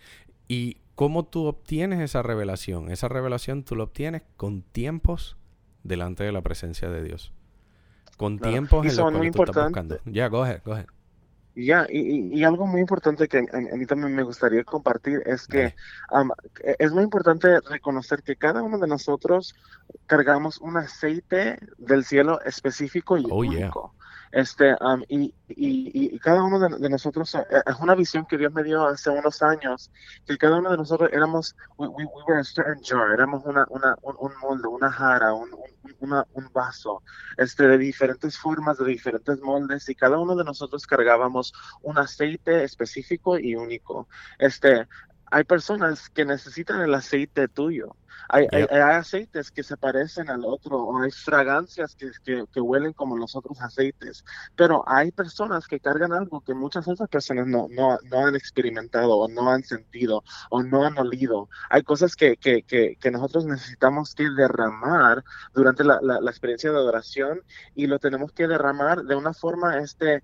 ¿Y 0.47 0.77
cómo 0.95 1.25
tú 1.25 1.45
obtienes 1.45 1.99
esa 1.99 2.23
revelación? 2.23 2.89
Esa 2.89 3.07
revelación 3.07 3.63
tú 3.63 3.75
la 3.75 3.83
obtienes 3.83 4.23
con 4.35 4.63
tiempos 4.63 5.37
delante 5.83 6.23
de 6.23 6.31
la 6.31 6.41
presencia 6.41 6.89
de 6.89 7.03
Dios. 7.03 7.33
Con 8.17 8.39
tiempos 8.39 8.85
en 8.85 8.95
los 8.95 9.21
que 9.21 9.31
tú 9.31 9.43
estás 9.43 9.63
buscando. 9.65 9.97
Ya, 10.05 10.27
go 10.27 10.43
ahead, 10.43 10.61
go 10.63 10.73
ahead. 10.73 10.85
Ya, 11.55 11.85
y, 11.87 12.43
algo 12.43 12.65
muy 12.65 12.81
importante 12.81 13.27
que 13.27 13.37
a, 13.37 13.75
mí 13.77 13.85
también 13.85 14.15
me 14.15 14.23
gustaría 14.23 14.63
compartir 14.63 15.21
es 15.25 15.45
que 15.45 15.75
es 16.79 16.91
muy 16.91 17.03
importante 17.03 17.59
reconocer 17.61 18.23
que 18.23 18.35
cada 18.35 18.63
uno 18.63 18.79
de 18.79 18.87
nosotros 18.87 19.53
cargamos 20.07 20.59
un 20.59 20.77
aceite 20.77 21.59
del 21.77 22.05
cielo 22.05 22.41
específico 22.41 23.19
y 23.19 23.25
oh, 23.29 23.35
único. 23.35 23.93
Este, 24.33 24.75
y, 25.09 25.31
y, 25.47 26.17
cada 26.17 26.43
uno 26.43 26.57
de, 26.57 26.89
nosotros, 26.89 27.35
eh, 27.35 27.45
es 27.67 27.75
una 27.79 27.93
visión 27.93 28.25
que 28.25 28.35
Dios 28.35 28.51
me 28.51 28.63
dio 28.63 28.83
hace 28.83 29.11
unos 29.11 29.43
años, 29.43 29.91
que 30.25 30.39
cada 30.39 30.57
uno 30.57 30.71
de 30.71 30.77
nosotros 30.77 31.11
éramos, 31.13 31.55
we, 31.77 31.87
were 31.87 32.39
a 32.39 32.43
certain 32.43 32.81
jar, 32.83 33.11
éramos 33.11 33.45
una, 33.45 33.67
una, 33.69 33.95
un, 34.01 34.31
molde, 34.41 34.67
una 34.67 34.91
jara, 34.91 35.35
un, 35.35 35.51
un 35.99 36.49
vaso, 36.51 37.03
este, 37.37 37.67
de 37.67 37.77
diferentes 37.77 38.35
formas, 38.35 38.79
de 38.79 38.85
diferentes 38.85 39.39
moldes, 39.39 39.87
y 39.87 39.93
cada 39.93 40.17
uno 40.17 40.35
de 40.35 40.43
nosotros 40.43 40.87
cargábamos 40.87 41.53
un 41.83 41.99
aceite 41.99 42.63
específico 42.63 43.37
y 43.37 43.55
único. 43.55 44.07
Este, 44.39 44.87
hay 45.29 45.43
personas 45.43 46.09
que 46.09 46.25
necesitan 46.25 46.81
el 46.81 46.95
aceite 46.95 47.47
tuyo. 47.47 47.95
Hay, 48.29 48.47
aceites 48.71 49.51
que 49.51 49.63
se 49.63 49.77
parecen 49.77 50.29
al 50.29 50.45
otro, 50.45 50.77
o 50.77 51.01
hay 51.01 51.11
fragancias 51.11 51.95
que, 51.95 52.11
que, 52.23 52.61
huelen 52.61 52.93
como 52.93 53.17
los 53.17 53.35
otros 53.35 53.61
aceites, 53.61 54.23
pero 54.55 54.83
hay 54.87 55.11
personas 55.11 55.67
que 55.67 55.79
cargan 55.79 56.13
algo 56.13 56.41
que 56.41 56.53
muchas 56.53 56.87
otras 56.87 57.09
personas 57.09 57.47
no, 57.47 57.67
no, 57.69 57.97
no 58.03 58.25
han 58.25 58.35
experimentado, 58.35 59.17
o 59.17 59.27
no 59.27 59.49
han 59.49 59.63
sentido, 59.63 60.23
o 60.49 60.63
no 60.63 60.85
han 60.85 60.97
olido. 60.97 61.49
Hay 61.69 61.83
cosas 61.83 62.15
que, 62.15 62.37
que, 62.37 62.63
que 62.63 63.11
nosotros 63.11 63.45
necesitamos 63.45 64.15
que 64.15 64.29
derramar 64.29 65.23
durante 65.53 65.83
la, 65.83 65.99
la, 66.01 66.29
experiencia 66.29 66.71
de 66.71 66.77
adoración 66.77 67.41
y 67.75 67.87
lo 67.87 67.99
tenemos 67.99 68.31
que 68.31 68.47
derramar 68.47 69.03
de 69.03 69.15
una 69.15 69.33
forma 69.33 69.77
este, 69.77 70.23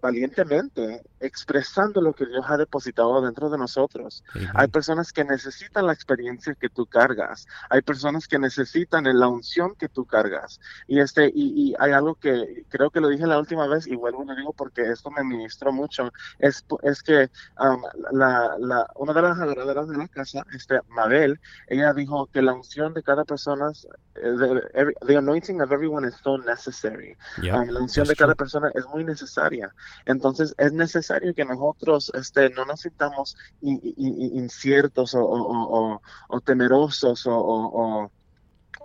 valientemente, 0.00 1.02
expresando 1.20 2.00
lo 2.00 2.14
que 2.14 2.26
Dios 2.26 2.44
ha 2.48 2.56
depositado 2.56 3.20
dentro 3.20 3.50
de 3.50 3.58
nosotros. 3.58 4.24
Hay 4.54 4.68
personas 4.68 5.12
que 5.12 5.24
necesitan 5.24 5.86
la 5.86 5.92
experiencia 5.92 6.41
que 6.58 6.68
tú 6.68 6.86
cargas. 6.86 7.46
Hay 7.70 7.82
personas 7.82 8.26
que 8.28 8.38
necesitan 8.38 9.04
la 9.04 9.28
unción 9.28 9.74
que 9.76 9.88
tú 9.88 10.04
cargas. 10.04 10.60
Y 10.86 11.00
este 11.00 11.30
y, 11.34 11.74
hay 11.78 11.92
algo 11.92 12.14
que 12.16 12.64
creo 12.68 12.90
que 12.90 13.00
lo 13.00 13.08
dije 13.08 13.26
la 13.26 13.38
última 13.38 13.66
vez 13.66 13.86
y 13.86 13.96
vuelvo 13.96 14.24
lo 14.24 14.34
digo 14.34 14.52
porque 14.52 14.82
esto 14.82 15.10
me 15.10 15.24
ministró 15.24 15.72
mucho. 15.72 16.12
Es, 16.38 16.64
es 16.82 17.02
que 17.02 17.30
um, 17.58 17.82
la, 18.12 18.56
la, 18.58 18.86
una 18.96 19.12
de 19.12 19.22
las 19.22 19.38
adoradoras 19.38 19.88
de 19.88 19.96
la 19.96 20.08
casa, 20.08 20.44
este, 20.54 20.80
Mabel, 20.88 21.40
ella 21.68 21.92
dijo 21.92 22.26
que 22.26 22.42
la 22.42 22.54
unción 22.54 22.94
de 22.94 23.02
cada 23.02 23.24
persona, 23.24 23.70
eh, 24.14 24.62
the, 25.06 25.16
anointing 25.16 25.60
of 25.60 25.72
everyone 25.72 26.06
is 26.06 26.14
so 26.22 26.38
necessary. 26.38 27.16
Um, 27.38 27.68
la 27.68 27.80
unción 27.80 28.06
de 28.06 28.16
cada 28.16 28.34
persona 28.34 28.70
es 28.74 28.86
muy 28.86 29.04
necesaria. 29.04 29.74
Entonces 30.06 30.54
es 30.58 30.72
necesario 30.72 31.34
que 31.34 31.44
nosotros 31.44 32.10
este, 32.14 32.50
no 32.50 32.64
nos 32.64 32.80
sintamos 32.80 33.36
inciertos 33.60 35.14
o, 35.14 35.24
o, 35.24 36.00
o 36.28 36.31
temerosos 36.40 37.26
o, 37.26 38.10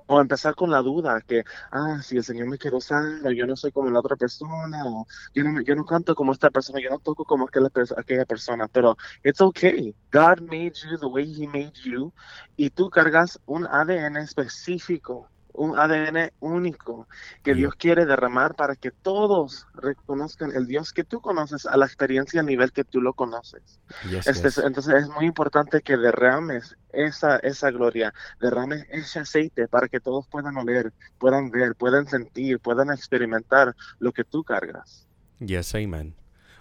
o, 0.08 0.22
empezar 0.22 0.56
con 0.56 0.72
la 0.72 0.82
duda 0.82 1.22
que, 1.22 1.44
ah, 1.72 2.02
si 2.02 2.18
el 2.18 2.24
Señor 2.24 2.48
me 2.48 2.58
quiere 2.58 2.78
usar, 2.78 3.04
yo 3.34 3.46
no 3.46 3.56
soy 3.56 3.72
como 3.72 3.90
la 3.90 4.00
otra 4.00 4.16
persona, 4.16 4.86
o 4.86 5.06
yo 5.34 5.44
no, 5.44 5.62
yo 5.62 5.76
no 5.76 5.86
canto 5.86 6.16
como 6.16 6.32
esta 6.32 6.50
persona, 6.50 6.80
yo 6.82 6.90
no 6.90 7.00
toco 7.00 7.26
como 7.26 7.46
aquella, 7.46 7.70
aquella 7.98 8.26
persona, 8.26 8.68
pero 8.68 8.98
it's 9.24 9.42
okay. 9.42 9.94
God 10.12 10.42
made 10.42 10.74
you 10.84 10.98
the 10.98 11.08
way 11.08 11.26
He 11.26 11.48
made 11.48 11.74
you 11.84 12.14
y 12.56 12.70
tú 12.70 12.90
cargas 12.90 13.40
un 13.46 13.68
ADN 13.68 14.18
específico 14.18 15.30
un 15.58 15.78
ADN 15.78 16.32
único 16.40 17.08
que 17.44 17.56
Dios 17.56 17.74
quiere 17.76 18.06
derramar 18.06 18.56
para 18.56 18.76
que 18.76 18.92
todos 18.92 19.68
reconozcan 19.74 20.56
el 20.56 20.68
Dios 20.68 20.94
que 20.94 21.04
tú 21.04 21.20
conoces 21.20 21.66
a 21.66 21.76
la 21.78 21.86
experiencia 21.86 22.42
a 22.42 22.44
nivel 22.44 22.72
que 22.72 22.84
tú 22.84 23.02
lo 23.02 23.14
conoces. 23.14 23.80
este, 24.26 24.66
Entonces 24.66 25.04
es 25.04 25.10
muy 25.10 25.26
importante 25.26 25.82
que 25.82 25.98
derrames 25.98 26.78
esa, 26.94 27.38
esa 27.38 27.72
gloria, 27.72 28.14
derrames 28.40 28.86
ese 28.90 29.20
aceite 29.20 29.68
para 29.68 29.88
que 29.88 30.00
todos 30.00 30.28
puedan 30.28 30.56
oler, 30.58 30.94
puedan 31.18 31.50
ver, 31.50 31.76
puedan 31.76 32.08
sentir, 32.08 32.60
puedan 32.60 32.92
experimentar 32.92 33.76
lo 34.00 34.12
que 34.12 34.24
tú 34.24 34.44
cargas. 34.44 35.08
Yes, 35.40 35.74
amen. 35.74 36.16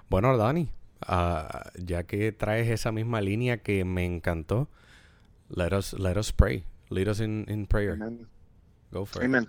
Bueno, 0.08 0.36
Dani, 0.36 0.70
ah, 1.02 1.70
ya 1.76 2.04
que 2.04 2.32
traes 2.32 2.70
esa 2.70 2.92
misma 2.92 3.20
línea 3.20 3.58
que 3.58 3.84
me 3.84 4.06
encantó, 4.06 4.68
let 5.50 5.76
us, 5.76 5.92
let 5.92 6.16
us 6.16 6.32
pray. 6.32 6.64
Lead 6.88 7.08
us 7.08 7.20
in, 7.20 7.44
in 7.48 7.66
prayer. 7.66 7.98
Go 8.93 9.05
for 9.05 9.23
Amen. 9.23 9.45
it. 9.45 9.49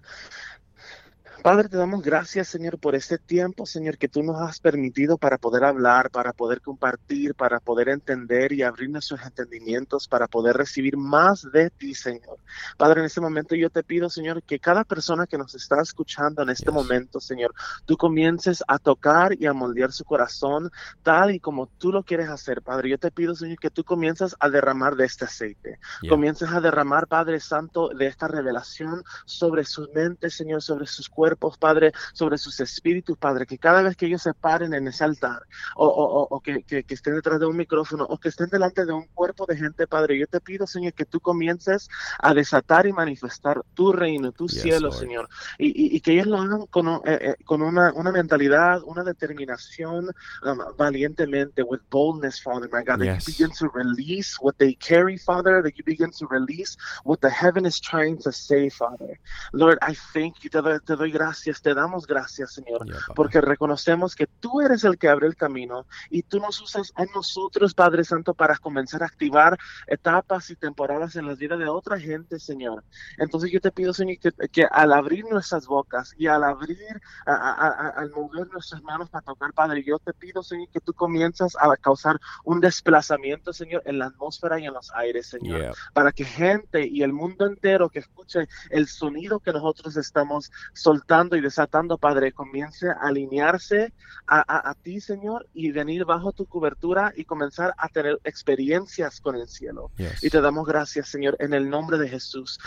Padre, 1.43 1.69
te 1.69 1.77
damos 1.77 2.01
gracias, 2.01 2.47
Señor, 2.47 2.79
por 2.79 2.95
este 2.95 3.17
tiempo, 3.17 3.65
Señor, 3.65 3.97
que 3.97 4.09
tú 4.09 4.23
nos 4.23 4.41
has 4.41 4.59
permitido 4.59 5.17
para 5.17 5.37
poder 5.37 5.63
hablar, 5.63 6.09
para 6.09 6.33
poder 6.33 6.61
compartir, 6.61 7.35
para 7.35 7.59
poder 7.59 7.89
entender 7.89 8.51
y 8.51 8.63
abrir 8.63 8.89
nuestros 8.89 9.21
entendimientos, 9.23 10.07
para 10.07 10.27
poder 10.27 10.57
recibir 10.57 10.97
más 10.97 11.47
de 11.51 11.69
ti, 11.69 11.93
Señor. 11.93 12.37
Padre, 12.75 13.01
en 13.01 13.05
este 13.05 13.21
momento 13.21 13.55
yo 13.55 13.69
te 13.69 13.83
pido, 13.83 14.09
Señor, 14.09 14.41
que 14.43 14.59
cada 14.59 14.83
persona 14.83 15.27
que 15.27 15.37
nos 15.37 15.53
está 15.53 15.79
escuchando 15.81 16.41
en 16.41 16.49
este 16.49 16.71
momento, 16.71 17.19
Señor, 17.19 17.53
tú 17.85 17.97
comiences 17.97 18.63
a 18.67 18.79
tocar 18.79 19.33
y 19.39 19.45
a 19.45 19.53
moldear 19.53 19.91
su 19.91 20.05
corazón 20.05 20.71
tal 21.03 21.31
y 21.31 21.39
como 21.39 21.67
tú 21.67 21.91
lo 21.91 22.03
quieres 22.03 22.29
hacer, 22.29 22.61
Padre. 22.61 22.89
Yo 22.89 22.97
te 22.97 23.11
pido, 23.11 23.35
Señor, 23.35 23.59
que 23.59 23.69
tú 23.69 23.83
comiences 23.83 24.35
a 24.39 24.49
derramar 24.49 24.95
de 24.95 25.05
este 25.05 25.25
aceite. 25.25 25.79
Comiences 26.09 26.49
a 26.49 26.61
derramar, 26.61 27.07
Padre 27.07 27.39
Santo, 27.39 27.89
de 27.89 28.07
esta 28.07 28.27
revelación 28.27 29.03
sobre 29.25 29.63
sus 29.65 29.89
mentes, 29.93 30.33
Señor, 30.33 30.61
sobre 30.61 30.87
sus 30.87 31.07
cuerpos 31.07 31.26
cuerpos, 31.27 31.57
Padre, 31.57 31.91
sobre 32.13 32.37
sus 32.37 32.59
espíritus, 32.61 33.17
Padre, 33.17 33.45
que 33.45 33.57
cada 33.57 33.81
vez 33.81 33.97
que 33.97 34.05
ellos 34.05 34.21
se 34.21 34.33
paren 34.33 34.73
en 34.73 34.87
ese 34.87 35.03
altar 35.03 35.41
o, 35.75 36.41
que, 36.41 36.63
estén 36.87 37.15
detrás 37.15 37.39
de 37.39 37.45
un 37.45 37.57
micrófono 37.57 38.05
o 38.05 38.17
que 38.17 38.29
estén 38.29 38.47
delante 38.49 38.85
de 38.85 38.93
un 38.93 39.07
cuerpo 39.07 39.45
de 39.45 39.57
gente, 39.57 39.87
Padre, 39.87 40.17
yo 40.17 40.25
te 40.27 40.39
pido, 40.39 40.65
Señor, 40.65 40.93
que 40.93 41.03
tú 41.03 41.19
comiences 41.19 41.89
a 42.19 42.33
desatar 42.33 42.87
y 42.87 42.93
manifestar 42.93 43.61
tu 43.73 43.91
reino, 43.91 44.31
tu 44.31 44.47
cielo, 44.47 44.91
Señor, 44.91 45.27
y, 45.57 45.99
que 45.99 46.13
ellos 46.13 46.27
lo 46.27 46.37
hagan 46.37 46.65
con, 46.67 46.87
eh, 46.87 47.01
eh, 47.05 47.35
con 47.43 47.61
una, 47.61 47.91
una, 47.93 48.11
mentalidad, 48.11 48.81
una 48.85 49.03
determinación 49.03 50.05
um, 50.43 50.59
valientemente, 50.77 51.61
with 51.63 51.81
boldness, 51.89 52.41
Father, 52.41 52.69
my 52.71 52.83
God, 52.83 52.99
that 52.99 53.19
you 53.19 53.25
begin 53.25 53.51
to 53.51 53.67
release 53.73 54.37
what 54.39 54.57
they 54.57 54.73
carry, 54.75 55.17
Father, 55.17 55.61
that 55.61 55.77
you 55.77 55.83
begin 55.83 56.11
to 56.11 56.27
release 56.27 56.77
what 57.03 57.19
the 57.19 57.29
heaven 57.29 57.65
is 57.65 57.79
trying 57.79 58.17
to 58.19 58.31
say, 58.31 58.69
Father. 58.69 59.19
Lord, 59.51 59.77
I 59.81 59.93
thank 60.13 60.43
you, 60.43 60.49
te 60.49 60.61
doy, 60.61 60.79
te 60.79 60.95
doy 60.95 61.11
gracias, 61.17 61.61
te 61.61 61.73
damos 61.73 62.05
gracias, 62.05 62.53
Señor, 62.53 62.85
porque 63.15 63.41
reconocemos 63.41 64.15
que 64.15 64.27
tú 64.27 64.61
eres 64.61 64.83
el 64.83 64.99
que 64.99 65.09
abre 65.09 65.25
el 65.25 65.35
camino 65.35 65.87
y 66.11 66.21
tú 66.21 66.39
nos 66.39 66.61
usas 66.61 66.93
a 66.95 67.05
nosotros, 67.05 67.73
Padre 67.73 68.03
Santo, 68.03 68.35
para 68.35 68.57
comenzar 68.57 69.01
a 69.01 69.07
activar 69.07 69.57
etapas 69.87 70.51
y 70.51 70.55
temporadas 70.55 71.15
en 71.15 71.25
la 71.25 71.33
vida 71.33 71.57
de 71.57 71.67
otra 71.67 71.99
gente, 71.99 72.39
Señor. 72.39 72.83
Entonces 73.17 73.51
yo 73.51 73.59
te 73.59 73.71
pido, 73.71 73.93
Señor, 73.93 74.17
que, 74.19 74.65
al 74.69 74.93
abrir 74.93 75.25
nuestras 75.25 75.65
bocas 75.65 76.13
y 76.17 76.27
al 76.27 76.43
abrir, 76.43 77.01
al 77.25 78.11
mover 78.11 78.47
nuestras 78.51 78.83
manos 78.83 79.09
para 79.09 79.25
tocar, 79.25 79.53
Padre, 79.53 79.83
yo 79.83 79.97
te 79.97 80.13
pido, 80.13 80.43
Señor, 80.43 80.69
que 80.69 80.81
tú 80.81 80.93
comienzas 80.93 81.55
a 81.59 81.75
causar 81.77 82.19
un 82.43 82.59
desplazamiento, 82.59 83.53
Señor, 83.53 83.81
en 83.85 83.97
la 83.97 84.05
atmósfera 84.05 84.59
y 84.59 84.65
en 84.65 84.73
los 84.73 84.91
aires, 84.93 85.25
Señor, 85.27 85.73
para 85.93 86.11
que 86.11 86.25
gente 86.25 86.87
y 86.87 87.01
el 87.01 87.11
mundo 87.11 87.47
entero 87.47 87.89
que 87.89 87.99
escuche 87.99 88.47
el 88.69 88.87
sonido 88.87 89.39
que 89.39 89.51
nosotros 89.51 89.97
estamos 89.97 90.51
soltando 90.73 91.06
y 91.31 91.41
desatando, 91.41 91.97
Padre, 91.97 92.33
comience 92.33 92.89
a 92.89 93.07
alinearse 93.07 93.93
a, 94.27 94.75
ti, 94.81 94.99
Señor, 94.99 95.47
y 95.53 95.71
venir 95.71 96.03
bajo 96.03 96.33
tu 96.33 96.45
cobertura 96.45 97.13
y 97.15 97.23
comenzar 97.23 97.73
a 97.77 97.87
tener 97.87 98.19
experiencias 98.25 99.21
con 99.21 99.35
el 99.35 99.47
cielo. 99.47 99.89
Y 100.21 100.29
te 100.29 100.41
damos 100.41 100.67
gracias, 100.67 101.07
Señor, 101.07 101.37
en 101.39 101.53
el 101.53 101.69
nombre 101.69 101.97
de 101.97 102.09
Jesús. 102.09 102.59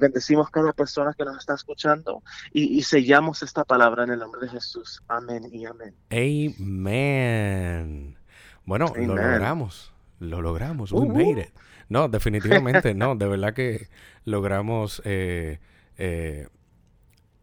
bendecimos 0.00 0.50
cada 0.50 0.72
persona 0.72 1.14
que 1.18 1.24
nos 1.24 1.38
está 1.38 1.54
escuchando 1.54 2.22
y, 2.52 2.82
sellamos 2.82 3.42
esta 3.42 3.64
palabra 3.64 4.04
en 4.04 4.10
el 4.10 4.20
nombre 4.20 4.42
de 4.42 4.48
Jesús. 4.48 5.02
Amén 5.08 5.48
y 5.52 5.66
amén. 5.66 5.94
Amén. 6.10 8.16
Bueno, 8.64 8.92
lo 8.96 9.16
logramos. 9.16 9.92
Lo 10.20 10.42
logramos. 10.42 10.92
We 10.92 11.08
made 11.08 11.40
it. 11.40 11.50
No, 11.88 12.08
definitivamente 12.08 12.94
no. 12.94 13.16
De 13.16 13.26
verdad 13.26 13.52
que 13.52 13.88
logramos 14.24 15.02
eh, 15.04 15.58
eh, 15.96 16.46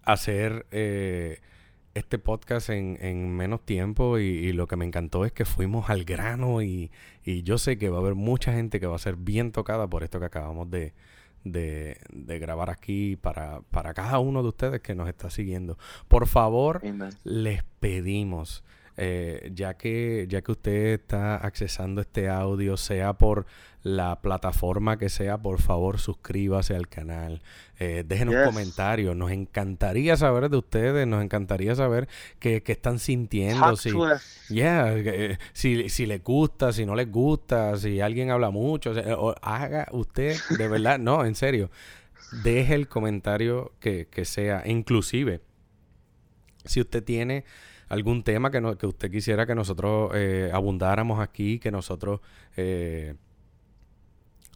hacer 0.05 0.65
eh, 0.71 1.39
este 1.93 2.19
podcast 2.19 2.69
en, 2.69 3.35
menos 3.35 3.65
tiempo 3.65 4.19
y, 4.19 4.53
lo 4.53 4.67
que 4.67 4.75
me 4.75 4.85
encantó 4.85 5.25
es 5.25 5.31
que 5.31 5.45
fuimos 5.45 5.89
al 5.89 6.03
grano 6.03 6.62
y, 6.62 6.91
yo 7.25 7.57
sé 7.57 7.77
que 7.77 7.89
va 7.89 7.97
a 7.97 8.01
haber 8.01 8.15
mucha 8.15 8.53
gente 8.53 8.79
que 8.79 8.88
va 8.88 8.95
a 8.95 9.00
ser 9.00 9.15
bien 9.15 9.51
tocada 9.51 9.88
por 9.88 10.03
esto 10.03 10.19
que 10.19 10.25
acabamos 10.25 10.69
de, 10.69 10.93
grabar 11.43 12.69
aquí 12.69 13.15
para, 13.15 13.62
para 13.71 13.93
cada 13.93 14.19
uno 14.19 14.43
de 14.43 14.50
ustedes 14.50 14.81
que 14.81 14.95
nos 14.95 15.09
está 15.09 15.29
siguiendo. 15.29 15.77
Por 16.07 16.27
favor, 16.27 16.81
les 17.24 17.63
pedimos 17.79 18.63
eh, 18.98 19.52
ya, 19.54 19.75
que, 19.75 20.25
ya 20.30 20.42
que 20.42 20.54
usted 20.54 20.94
está 20.94 21.36
accesando 21.36 22.00
este 22.00 22.30
audio, 22.30 22.78
sea 22.78 23.14
por 23.14 23.46
la 23.84 24.22
plataforma 24.22 24.98
que 24.98 25.10
sea, 25.10 25.38
por 25.38 25.62
favor 25.62 26.00
suscríbase 26.00 26.75
al 26.75 26.88
canal, 26.88 27.42
eh, 27.78 28.06
dejen 28.08 28.30
un 28.30 28.44
comentario, 28.46 29.14
nos 29.14 29.32
encantaría 29.32 30.16
saber 30.16 30.50
de 30.50 30.58
ustedes, 30.58 31.06
nos 31.06 31.22
encantaría 31.22 31.75
saber 31.75 32.08
qué, 32.40 32.64
están 32.66 33.00
sintiendo, 33.00 33.75
si, 33.75 33.92
eh, 34.56 35.38
si, 35.52 35.90
si 35.90 36.06
les 36.06 36.24
gusta, 36.24 36.72
si 36.72 36.86
no 36.86 36.96
les 36.96 37.12
gusta, 37.12 37.75
si 37.78 38.00
alguien 38.00 38.32
habla 38.32 38.50
mucho, 38.50 38.94
haga 39.42 39.88
usted, 39.92 40.38
de 40.58 40.68
verdad, 40.70 40.98
no, 41.00 41.25
en 41.25 41.36
serio, 41.36 41.70
deje 42.44 42.75
el 42.75 42.88
comentario 42.88 43.74
que, 43.81 44.08
que 44.08 44.24
sea, 44.24 44.64
inclusive, 44.66 45.42
si 46.64 46.79
usted 46.79 47.03
tiene 47.03 47.44
algún 47.89 48.24
tema 48.24 48.51
que, 48.51 48.61
no, 48.61 48.77
que 48.77 48.87
usted 48.87 49.11
quisiera 49.11 49.45
que 49.45 49.55
nosotros 49.55 50.11
eh, 50.15 50.50
abundáramos 50.53 51.19
aquí, 51.19 51.59
que 51.59 51.71
nosotros 51.71 52.21
eh, 52.57 53.15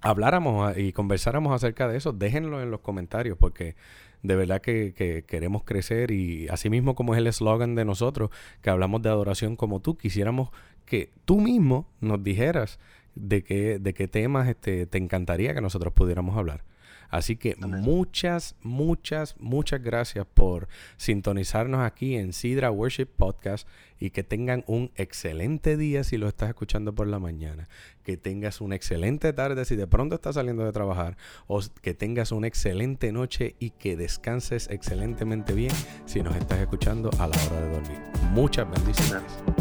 habláramos 0.02 0.78
y 0.78 0.94
conversáramos 0.94 1.54
acerca 1.54 1.88
de 1.88 1.98
eso, 1.98 2.14
déjenlo 2.14 2.62
en 2.62 2.72
los 2.72 2.80
comentarios 2.82 3.38
porque 3.38 3.76
de 4.24 4.36
verdad 4.36 4.62
que, 4.62 5.24
queremos 5.28 5.64
crecer 5.64 6.12
y 6.12 6.48
así 6.50 6.70
mismo 6.70 6.96
como 6.96 7.14
es 7.14 7.20
el 7.20 7.28
eslogan 7.28 7.76
de 7.76 7.86
nosotros, 7.86 8.30
que 8.62 8.70
hablamos 8.70 9.02
de 9.02 9.10
adoración 9.10 9.56
como 9.56 9.80
tú, 9.80 9.98
quisiéramos 9.98 10.50
que 10.86 11.12
tú 11.26 11.40
mismo 11.40 11.88
nos 12.02 12.24
dijeras 12.24 12.80
de 13.16 13.44
qué, 13.44 13.80
de 13.80 13.94
qué 13.94 14.08
temas 14.08 14.48
este, 14.48 14.86
te 14.86 14.98
encantaría 14.98 15.54
que 15.54 15.62
nosotros 15.62 15.94
pudiéramos 15.94 16.38
hablar. 16.38 16.64
Así 17.10 17.36
que 17.36 17.56
muchas, 17.56 18.56
muchas, 18.62 19.36
muchas 19.40 19.82
gracias 19.82 20.26
por 20.26 20.68
sintonizarnos 20.98 21.82
aquí 21.82 22.16
en 22.16 22.34
Sidra 22.34 22.72
Worship 22.72 23.08
Podcast 23.08 23.68
y 24.00 24.12
que 24.12 24.24
tengan 24.24 24.64
un 24.68 24.92
excelente 24.96 25.76
día 25.76 26.04
si 26.04 26.18
lo 26.18 26.28
estás 26.28 26.50
escuchando 26.50 26.94
por 26.94 27.08
la 27.08 27.20
mañana. 27.20 27.68
Que 28.04 28.18
tengas 28.18 28.62
una 28.62 28.76
excelente 28.76 29.34
tarde 29.34 29.66
si 29.66 29.76
de 29.76 29.88
pronto 29.88 30.16
estás 30.16 30.36
saliendo 30.36 30.64
de 30.64 30.72
trabajar 30.72 31.18
o 31.48 31.62
que 31.82 31.94
tengas 31.94 32.32
una 32.32 32.48
excelente 32.48 33.12
noche 33.12 33.56
y 33.60 33.72
que 33.72 33.98
descanses 33.98 34.70
excelentemente 34.70 35.54
bien 35.54 35.74
si 36.06 36.22
nos 36.22 36.36
estás 36.36 36.60
escuchando 36.60 37.10
a 37.20 37.28
la 37.28 37.36
hora 37.46 37.62
de 37.62 37.70
dormir. 37.72 38.00
Muchas 38.32 38.70
bendiciones. 38.70 39.59